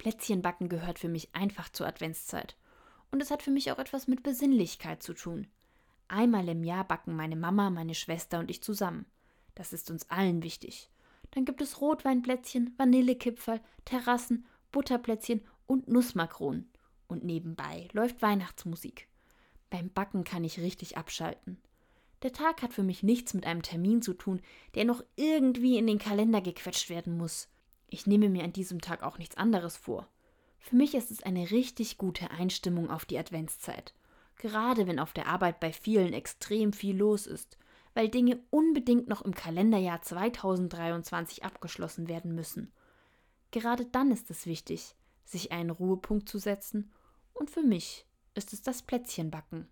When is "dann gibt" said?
11.32-11.60